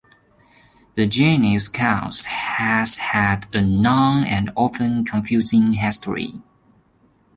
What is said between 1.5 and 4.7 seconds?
"Chaos" has had a long and